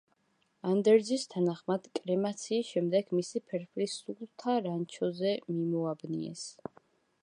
[0.69, 6.49] ანდერძის თანახმად კრემაციის შემდეგ მისი ფერფლი სულთა რანჩოზე მიმოაბნიეს.